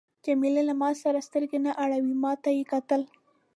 جميله 0.25 0.61
له 0.69 0.73
ما 0.81 0.89
څخه 1.01 1.21
سترګې 1.27 1.57
نه 1.65 1.71
اړولې، 1.83 2.13
ما 2.23 2.31
ته 2.43 2.49
یې 2.57 2.63
کتل. 2.71 3.01